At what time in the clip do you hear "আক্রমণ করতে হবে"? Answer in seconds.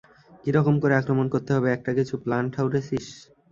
0.97-1.67